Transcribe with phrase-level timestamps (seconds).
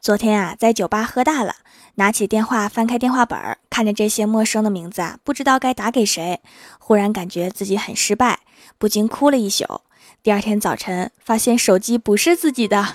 [0.00, 1.56] 昨天啊，在酒吧喝大了，
[1.96, 6.40] 拿起电话翻开电话本，看着这些陌生的名字啊，不知道该打给谁，
[6.78, 8.38] 忽然感觉自己很失败，
[8.78, 9.82] 不禁哭了一宿。
[10.22, 12.94] 第二天早晨，发现手机不是自己的。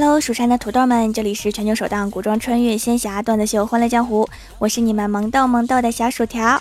[0.00, 4.24] Hello，蜀山的土豆们，这里是全球首档古装穿越仙侠段子秀《欢乐江湖》，
[4.60, 6.56] 我是你们萌豆萌豆的小薯条。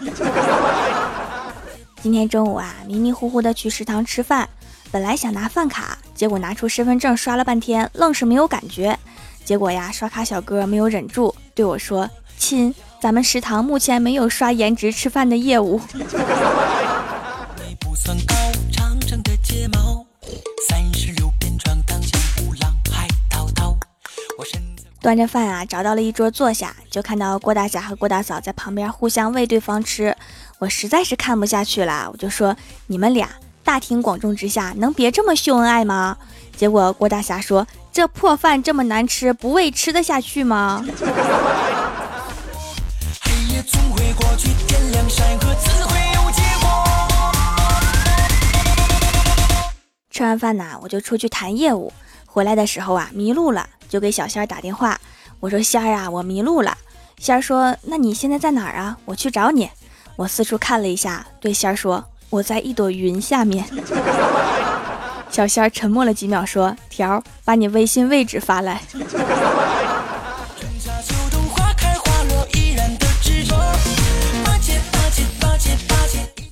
[2.02, 4.50] 今天中午啊，迷迷糊糊的去食堂吃饭，
[4.90, 8.98] 本来想拿饭卡，结果拿出身份证刷了半天，愣是没有感觉。
[9.46, 12.10] 结果呀，刷卡小哥没有忍住，对我说
[12.40, 15.80] ：“亲，咱们食堂目前没有刷颜值吃饭的业务。”
[25.00, 30.16] 端着饭啊，找到了一桌坐下，就看到郭大侠和郭大嫂在旁边互相喂对方吃。
[30.60, 32.56] 我实在是看不下去了，我就说
[32.88, 33.30] ：“你们俩
[33.64, 36.18] 大庭广众之下能别这么秀恩爱吗？”
[36.58, 40.84] 结果郭大侠说：“这破饭这么难吃，不喂吃得下去吗？”
[50.10, 51.94] 吃完饭呢，我就出去谈业务。
[52.26, 53.70] 回来的时候啊，迷路了。
[53.88, 55.00] 就给小仙儿打电话，
[55.40, 56.78] 我说：“仙儿啊，我迷路了。”
[57.20, 58.98] 仙儿说：“那你现在在哪儿啊？
[59.06, 59.70] 我去找你。”
[60.16, 63.66] 我四处看了一下，对仙儿说：“我在一朵云下面。
[65.30, 68.82] ”小仙儿沉默了几秒，说：“条，把你微信位置发来。”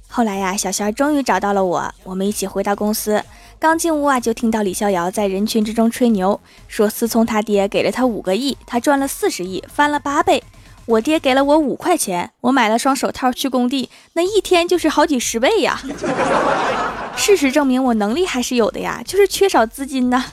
[0.08, 3.22] 后来呀，小仙儿终于找到了我，我们一起回到公司。
[3.66, 10.44] 刚进屋啊，就听到李逍遥在人群之中吹牛，说思聪他爹给了他五个亿，他赚了四十亿，翻了八倍。
[10.86, 15.82] 我爹给了我五块钱，我买了双手套去工地，那一天就是好几十倍呀。
[17.16, 20.24] 事实证明我能力还是有的呀，就是缺少资金呢。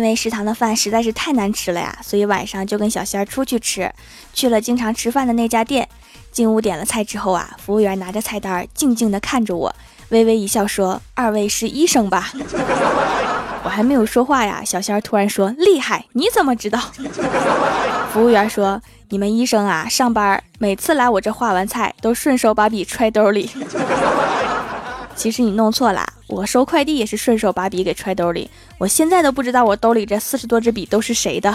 [0.00, 3.92] 因为食堂的饭实在是太难吃了呀，所以晚上就跟小仙儿出去吃，
[4.32, 5.86] 去了经常吃饭的那家店。
[6.32, 9.74] 进屋点了菜之后啊，服务员拿着菜单，静静地看着我，
[10.08, 12.32] 微微一笑说：“二位是医生吧？”
[13.62, 16.80] 我还没有说话呀，小仙儿突然说：“厉害，你怎么知道？”
[18.10, 18.80] 服务员说
[19.10, 23.50] ：“你们医生啊，上班每次来我这画完菜，都顺手把笔揣兜里。”
[25.20, 28.50] 其实你弄错了，我收快递也是顺手把笔给揣兜里。
[28.78, 31.54] 我现在都不知道我兜里这四十多支笔都是谁的。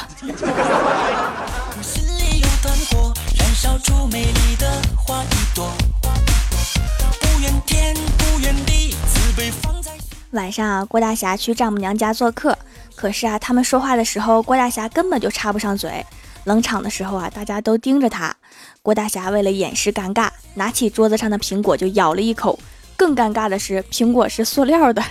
[10.34, 12.56] 晚上啊，郭大侠去丈母娘家做客，
[12.94, 16.06] 可是啊，他们说话的时候，郭大侠根本就插不上嘴。
[16.44, 18.36] 冷场的时候啊，大家都盯着他。
[18.84, 22.60] 郭大侠为了掩饰尴尬，拿起桌子上的苹果就咬了一口。
[22.98, 25.04] 更尴尬的是，苹果是塑料的。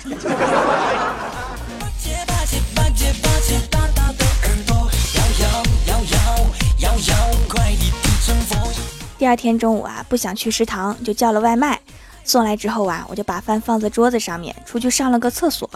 [9.17, 11.81] 第二天中午啊，不想去食堂，就叫了外卖。
[12.25, 15.69] 送来之后啊，我就把饭放在桌子上面，出去上了个厕所。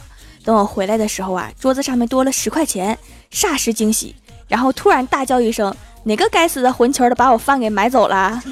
[0.45, 2.99] 等我回来的时候啊，桌子上面多了十块钱，
[3.33, 4.15] 霎时惊喜，
[4.49, 8.43] 然后突然大叫一声：“哪个该死的混球的把我饭给买走了？”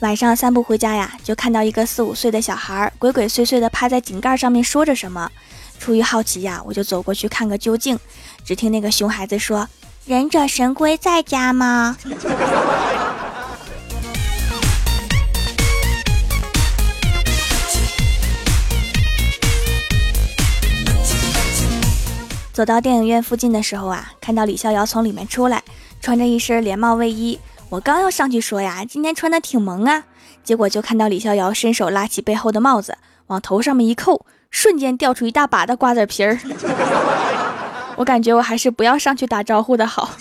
[0.00, 5.30] 晚上散步回家呀，就看到一个四五岁的小孩鬼鬼祟祟的趴在井盖上面说着什么。
[5.78, 7.98] 出于好奇呀，我就走过去看个究竟。
[8.44, 9.66] 只听那个熊孩子说
[10.04, 11.96] ：“忍者神龟在家吗？”
[22.52, 25.62] 走到电影院附近的时候啊，看到李逍遥从里面出来，
[26.02, 27.40] 穿着一身连帽卫衣。
[27.70, 30.02] 我刚要上去说呀，今天穿的挺萌啊，
[30.42, 36.36] 结果就看到李逍遥伸手拉起背后的帽子，往头上面一扣，瞬间掉出一大把的瓜子皮儿。
[37.94, 40.10] 我感觉我还是不要上去打招呼的好。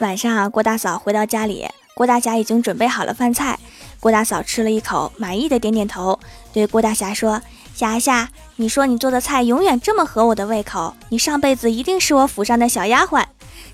[0.00, 3.56] 晚上啊，郭大嫂回到家里，郭大侠已经准备好了饭菜。
[4.00, 6.18] 郭大嫂吃了一口，满意的点点头，
[6.52, 7.40] 对郭大侠说。
[7.74, 13.24] 霞霞，你说你做的菜永远这么合我的胃口，你上辈子一定是我府上的小丫鬟。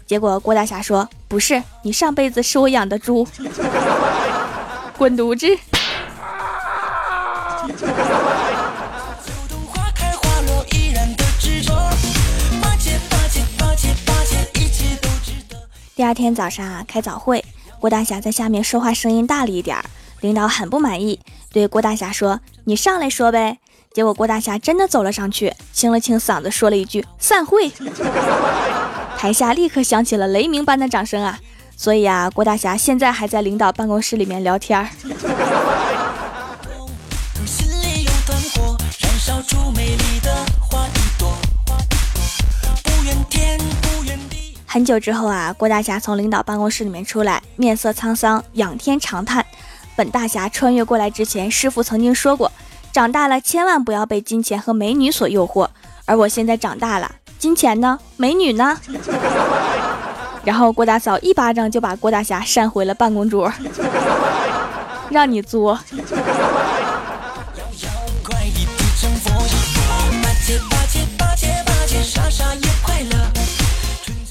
[0.07, 3.27] 结果郭大侠说：“不是，你上辈子是我养的猪。
[4.97, 5.47] ”滚犊子！
[15.95, 17.45] 第二天早上啊，开早会，
[17.79, 19.85] 郭大侠在下面说话声音大了一点儿，
[20.23, 21.21] 领导很不满意，
[21.53, 23.59] 对郭大侠说：“你上来说呗。”
[23.93, 27.69] 结果郭大侠真的走了上去，清了清嗓子，说了一句：“散会。
[29.19, 31.41] ”台下立刻响起了雷鸣般的掌声啊！
[31.77, 34.89] 所以啊，郭大侠现在还在领导办公室里面聊天儿。
[44.67, 49.45] 很久之后啊，郭大侠从领导办公室里面出来，面色沧桑，仰天长叹
[49.97, 52.53] ：“本大侠穿越过来之前，师傅曾经说过，
[52.93, 55.69] 长大了千万不要被金钱和美女所诱惑。
[56.07, 57.99] 而我现在长大了，金钱呢？
[58.17, 58.79] 美女呢？”
[60.45, 63.53] 然后郭大嫂一巴掌就把郭大侠扇回了办公桌，
[65.11, 65.79] 让你作。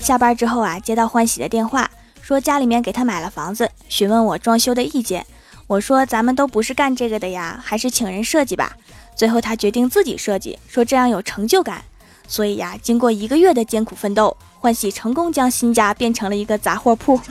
[0.01, 1.88] 下班之后啊，接到欢喜的电话，
[2.21, 5.25] 说家里面给他买了房子，询问我装修的意见。
[5.69, 8.75] 我说咱们都不是干这个的呀，还是请人设计吧。
[9.16, 11.83] 最后他决定自己设计，说这样有成就感。
[12.27, 17.21] 所以呀，经过一个月的艰苦奋斗，欢喜成功将新家变成了一个杂货铺。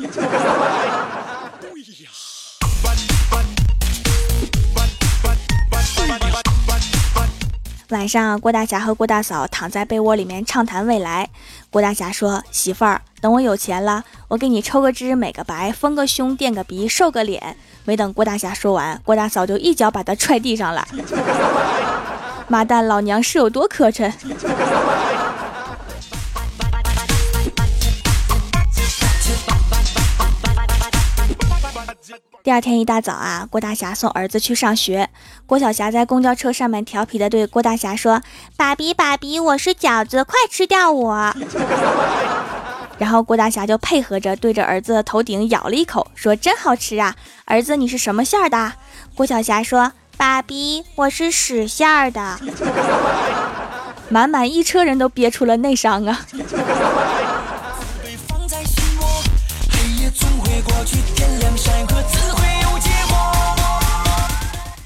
[7.90, 11.30] 晚上，郭大侠和郭大嫂躺在被窝里面畅谈未来。
[11.70, 17.56] 郭大侠说：“媳妇儿，等我有钱了，我给你抽个脂、美个白、丰个胸、垫个鼻、瘦个脸。”
[17.86, 20.86] 没等郭大侠说完，郭大嫂就一脚把他踹地上了。
[22.46, 24.12] 妈蛋，老娘是有多磕碜？
[32.48, 35.10] 第二天一大早啊，郭大侠送儿子去上学。
[35.44, 38.22] 郭小霞在公交车上面调皮的对郭大侠说
[38.56, 41.34] ：“爸比，爸比，我是饺子，快吃掉我。”
[42.96, 47.14] 然后郭大侠就配合着对着儿子的头顶咬了一口，说：“真好吃啊，
[47.44, 48.72] 儿子，你是什么馅儿的？”
[49.14, 52.38] 郭小霞说：“爸比，我是屎馅儿的。”
[54.08, 56.20] 满满一车人都憋出了内伤啊。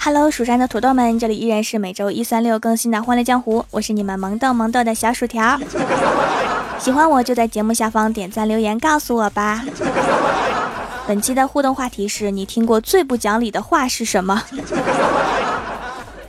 [0.04, 5.56] Hello，蜀山的土豆们，这里依然是每周一、三、六更新的《欢乐江湖》，我是你们萌豆萌豆的小薯条。
[6.76, 9.64] 喜欢我就在节目下方点赞留言告诉我吧。
[11.06, 14.42] 本期的互动话题是你听过最不讲理的话是什么？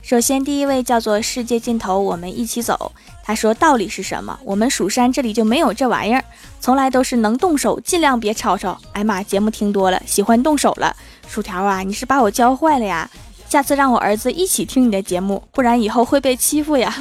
[0.02, 2.92] 首先，第一位叫做世界尽头，我们一起走。
[3.24, 4.38] 他说道理是什么？
[4.44, 6.22] 我们蜀山这里就没有这玩意儿，
[6.60, 8.78] 从来都是能动手尽量别吵吵。
[8.92, 10.94] 哎妈，节目听多了，喜欢动手了。
[11.26, 13.10] 薯条啊，你是把我教坏了呀？
[13.54, 16.92] 下次让我儿子一起听你的节目，不然以后会被欺负呀。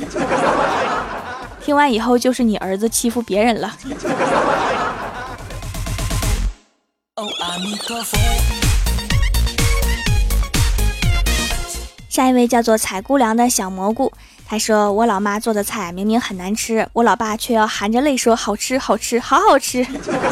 [1.65, 3.73] 听完以后就是你儿子欺负别人了。
[12.07, 14.13] 下一位叫做采姑娘的小蘑菇，
[14.45, 19.83] 他说：“我老妈做的菜明明很难吃，我老爸却要含着泪说好吃好吃好好吃。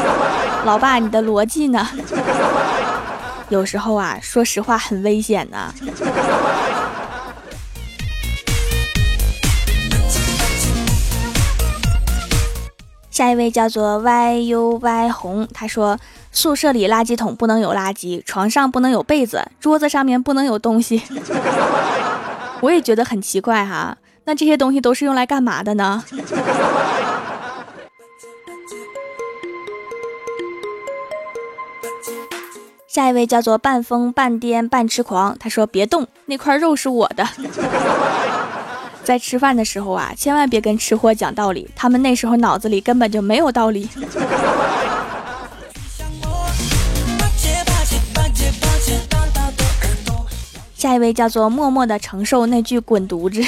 [0.64, 1.84] 老爸，你的逻辑呢？”
[3.52, 5.74] 有时候啊，说实话很危险呢。
[13.10, 15.98] 下一位叫做 YUY 红，他说
[16.32, 21.02] 宿舍里垃圾桶不能有垃圾，床上不能有被子，桌子上面不能有东西。
[22.62, 26.02] 我也觉得很奇怪哈，那这些东西都是用来干嘛的呢？
[32.92, 37.26] 下一位叫做半疯半癫半痴狂，他说：“别动，那块肉是我的。
[39.02, 43.88] ”在吃饭的时候啊，千万别跟吃货讲道理，他们那时候脑子里根本就没有道理。
[50.76, 53.42] 下一位叫做默默的承受那句“滚犊子”，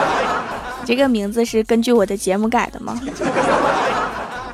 [0.86, 2.98] 这个名字是根据我的节目改的吗？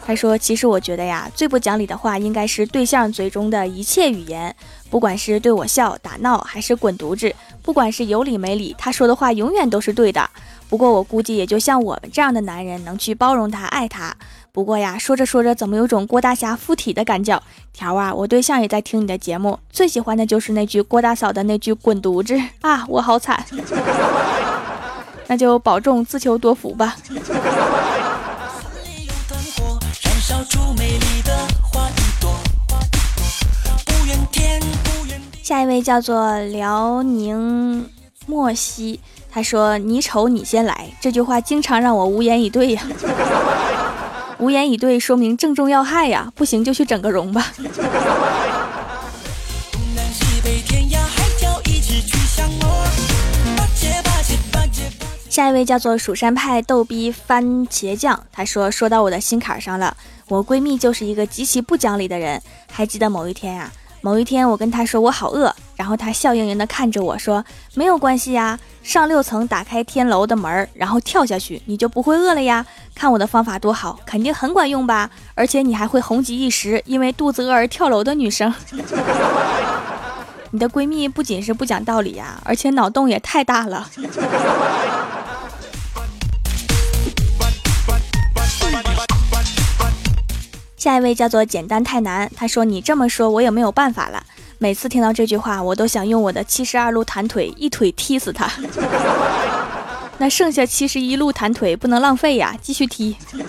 [0.05, 4.55] 他说：“其实我觉得呀，最不讲理的话应该是对象嘴中的一切语言，
[4.91, 7.33] 不管是对我笑、打闹，还是滚犊子，
[7.63, 10.29] 不管是有理没理，他说的话永远都是对的。
[10.69, 14.13] 不过我估计也就像我们这样的男人能去包容他、爱他。
[14.51, 17.41] 不过呀，说着说着，怎么有种郭大侠附体的感觉？
[17.73, 22.85] 条啊，我对象也在听你的节目，最喜欢的就是那句郭大嫂的那句滚犊子啊！
[22.89, 23.43] 我好惨，
[25.29, 26.97] 那就保重，自求多福吧。”
[30.75, 32.31] 美丽的花，一朵
[32.69, 32.81] 花。
[35.43, 37.89] 下一位叫做辽宁
[38.27, 39.01] 莫西，
[39.31, 42.83] 他说你丑你先来，这句话经常让我无言以对呀，
[44.39, 47.53] 无言以对说明正中要害呀，不行就去整个容吧。
[55.29, 59.97] 下一位叫做蜀山派逗逼番茄酱，他说说到我的心坎上了。
[60.29, 62.41] 我闺蜜就是一个极其不讲理的人。
[62.71, 72.65] 还记得某一天呀，某一天我跟她说我好饿，然后她笑盈盈的看着我说：没有关系呀，上六层打开天楼的门，然后跳下去，你就不会饿了呀。
[72.95, 75.11] 看我的方法多好，肯定很管用吧？
[75.35, 78.53] 而且你还会红极一时，因为肚子饿而跳楼的女生。
[80.51, 83.89] 你的闺蜜不仅是不讲道理呀，而且脑洞也太大了。”
[90.83, 94.21] 下一位叫做简单太难，他说：“你这么说，我也没有办法了。
[94.59, 98.51] 每次听到这句话，我都想用我的七十二路弹腿一腿踢死他。
[100.19, 103.17] 那剩下七十一路弹腿不能浪费呀，继续踢。”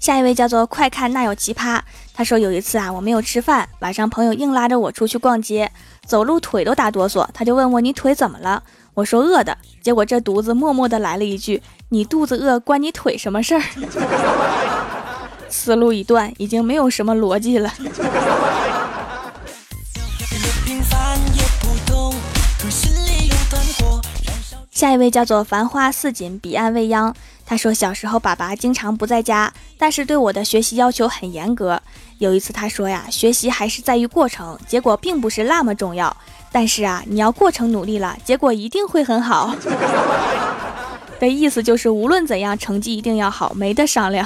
[0.00, 1.78] 下一位叫做快看那有奇葩，
[2.14, 5.70] 他说有一次啊，我没有吃饭，晚上朋友硬拉着我出去逛街，
[6.06, 8.62] 走路腿都打哆嗦，他就问我你腿怎么了？
[8.94, 13.62] 我说饿的，结果这犊子默默的来了一句：“你肚子饿关你腿什么事儿？”
[15.48, 17.72] 思路一断，已经没有什么逻辑了。
[24.70, 27.14] 下一位叫做繁花似锦，彼岸未央。
[27.50, 31.82] 他说小时候爸爸经常不在家，但是对我的学习要求很严格。
[32.18, 36.16] 有一次他说呀，学习还是在于过程，结果并不是那么重要。
[36.52, 39.52] 但是啊，你要过程努力了，结果一定会很好。
[41.18, 44.24] 的意思就是无论怎样，成绩一定要好，没得商量。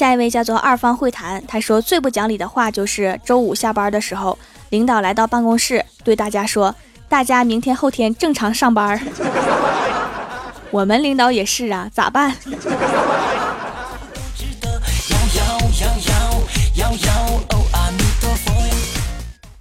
[0.00, 4.38] 下一位叫做二方会谈，他说最不讲理的话就是周五下班的时候，
[4.70, 6.74] 领导来到办公室对大家说
[7.06, 8.98] ：“大家明天后天正常上班。
[10.72, 12.34] ”我们领导也是啊，咋办？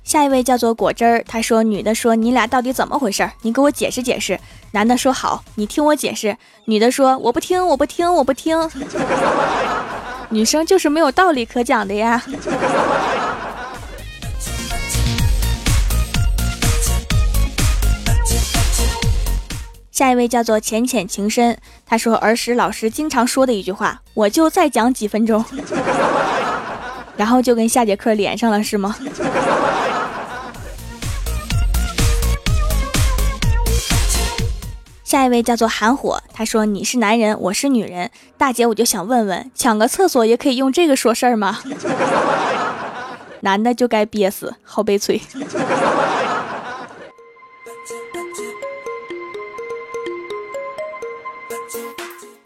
[0.06, 3.30] 下一位叫做果汁儿，他说：“女的说你俩到底怎么回事？
[3.42, 4.40] 你给我解释解释。”
[4.72, 8.58] 男的说：“好，你听我解释。”女的说：“我不听，我不听，我不听。”
[10.32, 12.22] 女生就是没有道理可讲的呀。
[19.92, 25.44] 下一位叫做浅浅情深，他说：“儿时老师经常说的一句话，我就再讲几分钟，
[27.18, 28.96] 然后就跟下节课连上了，是吗？”
[35.10, 41.62] 下一位叫做韩火，他说：“你是男人，我是女人，大姐，我就想问问，抢个厕所也可以用这个说事儿吗？”
[43.42, 45.20] 男的就该憋死，好悲催。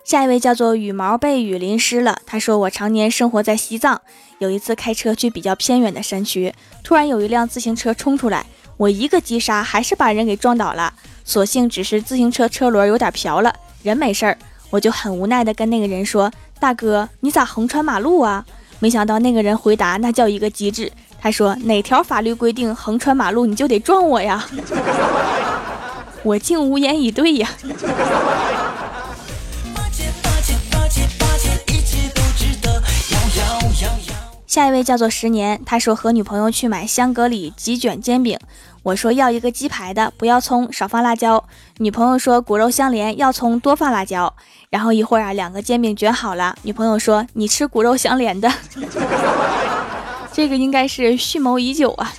[0.05, 3.99] 下一位叫做羽毛被雨淋湿了，他说：“我常年生活在西藏，
[4.37, 8.45] 有一次开车去比较偏远的山区，突然有一辆自行车冲出来，
[8.77, 10.93] 我一个急刹，还是把人给撞倒了。”
[11.23, 14.37] 所幸只是自行车车轮有点瓢了，人没事儿，
[14.69, 18.45] 我就很无奈的跟那个人说：“大哥，你咋横穿马路啊？”
[18.79, 24.45] 没想到那个人回答那叫一个机智，他说：“哪条法律规定横穿马路你就得撞我呀？”
[26.23, 27.49] 我竟无言以对呀。
[34.53, 38.37] 下一位叫做十年，他说和女朋友去买香格里鸡卷煎饼。
[38.83, 41.43] 我说要一个鸡排的，不要葱，少放辣椒。
[41.79, 44.31] 女朋友说骨肉相连，要葱，多放辣椒。
[44.69, 48.47] 然后一会儿啊，两个煎饼卷好了，女朋友说你吃骨肉相连的，
[50.31, 52.13] 这个应该是蓄谋已久啊。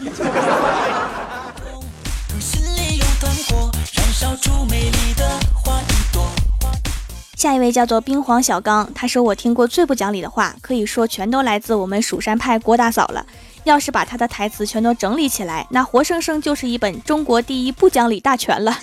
[7.44, 13.26] 下一位叫做冰皇小刚，他说我听过最不讲理的话，可以说全都来自我们蜀山派郭大嫂了。
[13.64, 18.74] 要是把他的台词全都整理起来，那活生生就是一本中国第一不讲理大全了。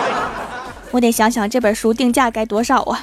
[0.92, 3.00] 我得想想这本书定价该多少啊！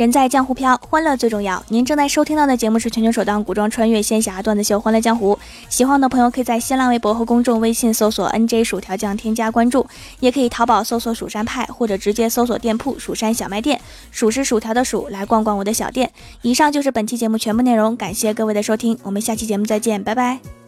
[0.00, 1.62] 人在江湖飘，欢乐最重要。
[1.68, 5.34] 您正在收听到的节目是全球首档古装穿越仙侠段子秀《欢乐江湖》。
[5.68, 9.86] 喜欢的朋友可以在新浪微博和公众微信搜索 “nj 薯条酱”添加关注，
[10.20, 13.78] 也可以淘宝搜索“蜀山派”或者直接搜索店铺“蜀山小卖店”，
[14.10, 16.10] 薯是薯条的薯，来逛逛我的小店。
[16.40, 20.59] 以上就是本期节目全部内容，感谢各位的收听，我们下期节目再见，拜拜。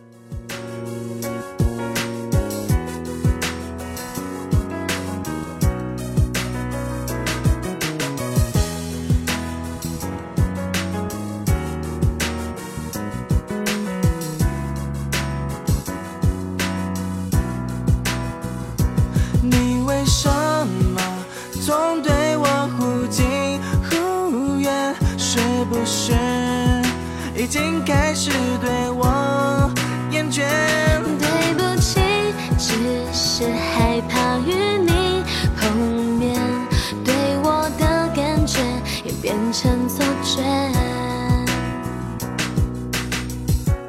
[39.53, 40.43] 成错觉。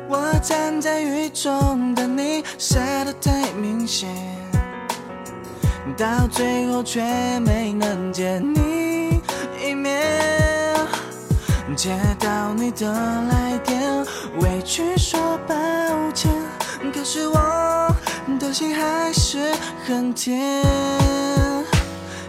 [0.09, 4.09] 我站在雨中的你，晒得太明显，
[5.97, 7.01] 到最后却
[7.39, 9.21] 没能见你
[9.65, 10.03] 一面。
[11.75, 13.81] 接到你的来电，
[14.41, 15.55] 委屈说抱
[16.13, 16.29] 歉，
[16.93, 17.95] 可是我
[18.37, 19.39] 的心还是
[19.85, 20.63] 很甜。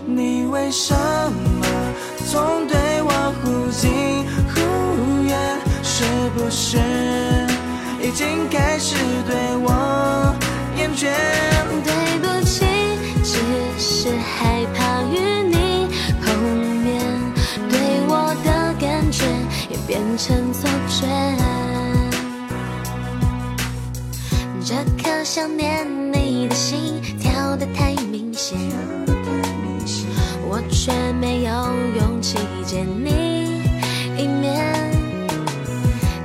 [0.06, 1.53] 你为什么
[2.34, 5.38] 总对我忽近忽远？
[5.84, 6.02] 是
[6.34, 6.78] 不是
[8.02, 10.34] 已经开始对我
[10.76, 11.06] 厌倦？
[11.84, 12.66] 对不起，
[13.22, 13.38] 只
[13.78, 15.86] 是害怕与你
[16.24, 16.26] 碰
[16.82, 17.00] 面，
[17.70, 19.24] 对我的感觉。
[19.70, 21.06] 也变成错觉，
[24.64, 28.58] 这颗想念你的心跳得太明显，
[30.48, 31.52] 我却没有
[31.98, 32.13] 勇
[32.74, 33.62] 见你
[34.18, 34.74] 一面。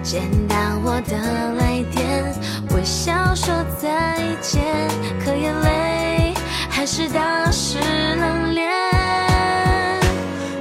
[0.01, 1.15] 见到我的
[1.59, 2.33] 来电，
[2.73, 4.63] 微笑说再见，
[5.23, 6.33] 可眼泪
[6.67, 8.67] 还是打湿了脸。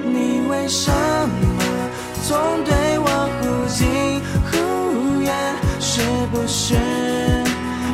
[0.05, 1.63] 你为什么？
[2.23, 3.09] 总对我
[3.41, 5.33] 忽近忽远，
[5.81, 6.75] 是不是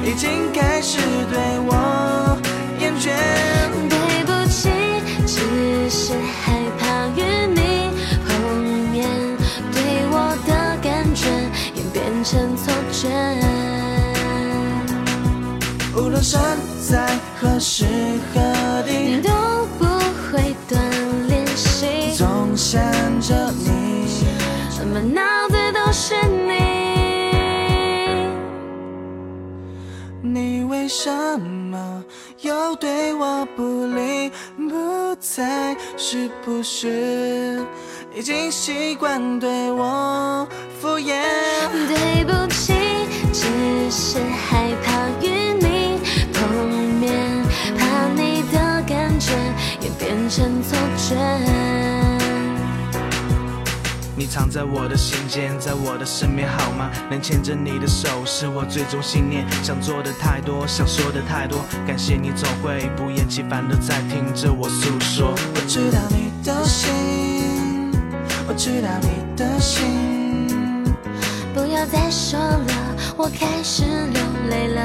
[0.05, 0.99] 已经开始
[1.31, 2.37] 对我
[2.81, 3.13] 厌倦？
[12.25, 13.09] 成错觉。
[15.95, 16.41] 无论身
[16.83, 17.07] 在
[17.39, 17.85] 何时
[18.33, 18.41] 何
[18.83, 19.31] 地，都
[19.79, 19.85] 不
[20.33, 20.83] 会断
[21.29, 22.83] 联系，总想
[23.21, 23.85] 着你。
[24.93, 26.53] 满脑子都是你，
[30.23, 31.11] 你为什
[31.41, 32.05] 么
[32.43, 34.31] 又对我不理
[34.69, 35.77] 不睬？
[35.97, 37.65] 是不是
[38.17, 40.47] 已经习惯对我
[40.81, 41.21] 敷衍？
[41.89, 42.73] 对不起，
[43.33, 45.99] 只是害怕与你
[46.33, 46.69] 碰
[47.01, 47.13] 面，
[47.77, 49.33] 怕你的感觉
[49.81, 51.17] 也变成错觉。
[54.17, 56.93] 你藏在我的心间，在我的身边好吗？
[57.11, 59.45] 能牵着你的手是我最终信念。
[59.61, 65.35] 想做的太多，想说的太多，感谢你总会不厌其烦的在听着我诉说。
[65.57, 66.93] 我知道你的心，
[68.47, 70.47] 我知道你的心。
[71.55, 74.81] 不要再说了，我开始流泪了。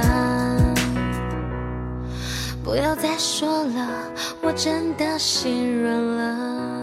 [2.63, 3.87] 不要再说了，
[4.41, 6.78] 我真的心软了。